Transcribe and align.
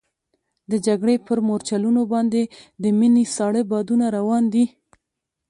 د 0.71 0.73
جګړې 0.85 1.15
پر 1.27 1.37
مورچلونو 1.47 2.01
باندې 2.13 2.41
د 2.83 2.85
مني 2.99 3.25
ساړه 3.35 3.61
بادونه 3.71 4.05
روان 4.17 4.43
دي. 4.53 4.65